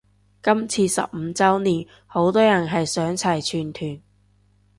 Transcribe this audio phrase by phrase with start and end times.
[0.41, 4.01] 今次十五周年好多人係想齊全團